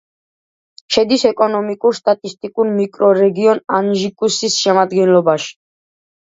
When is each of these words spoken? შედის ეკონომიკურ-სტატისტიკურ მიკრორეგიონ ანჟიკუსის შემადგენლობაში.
შედის 0.95 1.25
ეკონომიკურ-სტატისტიკურ 1.31 2.73
მიკრორეგიონ 2.79 3.63
ანჟიკუსის 3.83 4.59
შემადგენლობაში. 4.65 5.57